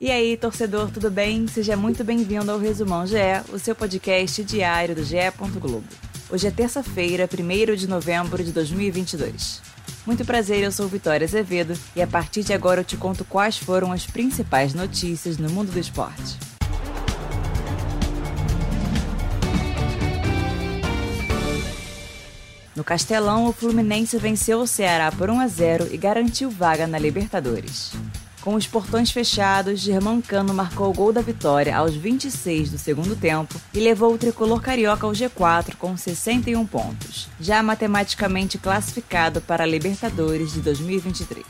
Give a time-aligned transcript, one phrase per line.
[0.00, 1.48] E aí, torcedor, tudo bem?
[1.48, 3.16] Seja muito bem-vindo ao Resumão GE,
[3.52, 5.16] o seu podcast diário do GE.
[5.58, 5.82] Globo.
[6.30, 9.60] Hoje é terça-feira, 1 de novembro de 2022.
[10.06, 13.56] Muito prazer, eu sou Vitória Azevedo e a partir de agora eu te conto quais
[13.58, 16.38] foram as principais notícias no mundo do esporte.
[22.76, 27.00] No Castelão, o Fluminense venceu o Ceará por 1 a 0 e garantiu vaga na
[27.00, 27.90] Libertadores.
[28.40, 33.60] Com os portões fechados, Germancano marcou o gol da vitória aos 26 do segundo tempo
[33.74, 39.66] e levou o tricolor carioca ao G4 com 61 pontos, já matematicamente classificado para a
[39.66, 41.44] Libertadores de 2023.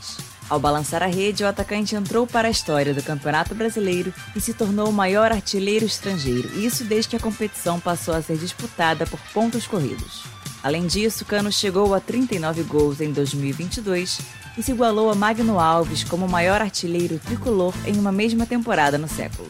[0.49, 4.51] Ao balançar a rede, o atacante entrou para a história do Campeonato Brasileiro e se
[4.55, 9.19] tornou o maior artilheiro estrangeiro, isso desde que a competição passou a ser disputada por
[9.31, 10.23] pontos corridos.
[10.61, 14.19] Além disso, Cano chegou a 39 gols em 2022
[14.57, 18.97] e se igualou a Magno Alves como o maior artilheiro tricolor em uma mesma temporada
[18.97, 19.49] no século.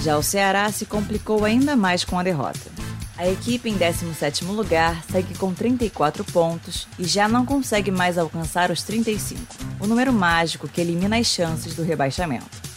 [0.00, 2.72] Já o Ceará se complicou ainda mais com a derrota.
[3.16, 8.70] A equipe em 17º lugar segue com 34 pontos e já não consegue mais alcançar
[8.70, 9.40] os 35,
[9.80, 12.73] o número mágico que elimina as chances do rebaixamento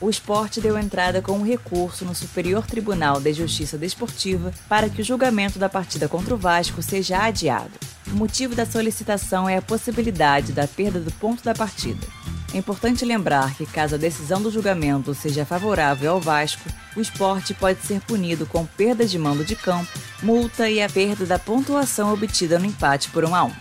[0.00, 5.02] o esporte deu entrada com um recurso no Superior Tribunal de Justiça Desportiva para que
[5.02, 7.72] o julgamento da partida contra o Vasco seja adiado.
[8.06, 12.06] O motivo da solicitação é a possibilidade da perda do ponto da partida.
[12.54, 17.52] É importante lembrar que, caso a decisão do julgamento seja favorável ao Vasco, o esporte
[17.52, 19.90] pode ser punido com perda de mando de campo,
[20.22, 23.52] multa e a perda da pontuação obtida no empate por 1 a 1.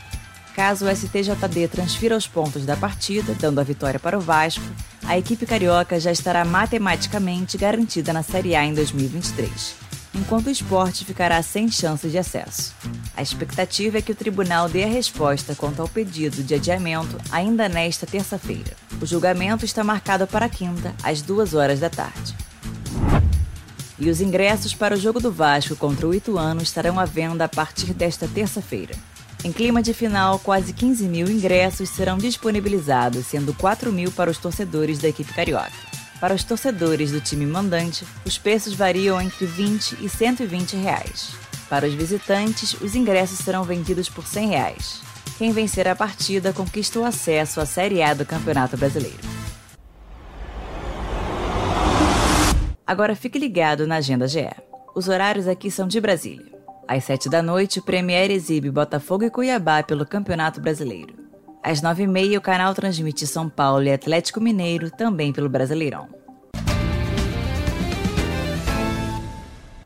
[0.56, 4.64] Caso o STJD transfira os pontos da partida, dando a vitória para o Vasco,
[5.08, 9.76] a equipe carioca já estará matematicamente garantida na Série A em 2023,
[10.14, 12.76] enquanto o esporte ficará sem chance de acesso.
[13.16, 17.70] A expectativa é que o tribunal dê a resposta quanto ao pedido de adiamento ainda
[17.70, 18.76] nesta terça-feira.
[19.02, 22.36] O julgamento está marcado para quinta, às duas horas da tarde.
[23.98, 27.50] E os ingressos para o jogo do Vasco contra o Ituano estarão à venda a
[27.50, 28.94] partir desta terça-feira.
[29.44, 34.38] Em clima de final, quase 15 mil ingressos serão disponibilizados, sendo 4 mil para os
[34.38, 35.72] torcedores da equipe carioca.
[36.20, 41.30] Para os torcedores do time mandante, os preços variam entre 20 e 120 reais.
[41.70, 45.02] Para os visitantes, os ingressos serão vendidos por 100 reais.
[45.38, 49.20] Quem vencer a partida conquista o acesso à Série A do Campeonato Brasileiro.
[52.86, 54.50] Agora fique ligado na Agenda GE.
[54.96, 56.57] Os horários aqui são de Brasília.
[56.88, 61.16] Às sete da noite, o Premier exibe Botafogo e Cuiabá pelo Campeonato Brasileiro.
[61.62, 66.08] Às nove e meia, o canal transmite São Paulo e Atlético Mineiro, também pelo Brasileirão.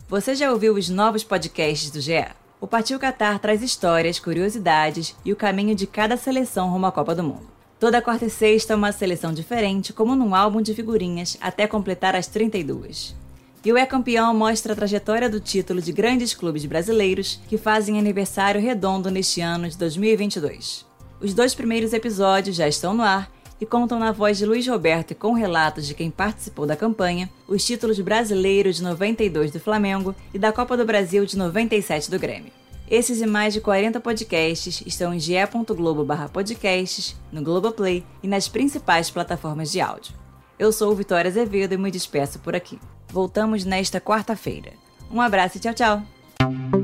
[0.07, 2.28] Você já ouviu os novos podcasts do GE?
[2.59, 7.16] O Partiu Qatar traz histórias, curiosidades e o caminho de cada seleção rumo à Copa
[7.16, 7.50] do Mundo.
[7.79, 12.28] Toda quarta e sexta, uma seleção diferente, como num álbum de figurinhas, até completar as
[12.28, 13.16] 32.
[13.63, 17.99] E o É Campeão mostra a trajetória do título de grandes clubes brasileiros que fazem
[17.99, 20.83] aniversário redondo neste ano de 2022.
[21.22, 25.11] Os dois primeiros episódios já estão no ar e contam na voz de Luiz Roberto
[25.11, 30.16] e com relatos de quem participou da campanha os títulos brasileiros de 92 do Flamengo
[30.33, 32.51] e da Copa do Brasil de 97 do Grêmio.
[32.89, 39.72] Esses e mais de 40 podcasts estão em ge.globo/podcasts, no Globoplay e nas principais plataformas
[39.72, 40.16] de áudio.
[40.57, 42.79] Eu sou Vitória Azevedo e me despeço por aqui.
[43.11, 44.72] Voltamos nesta quarta-feira.
[45.11, 46.81] Um abraço e tchau, tchau!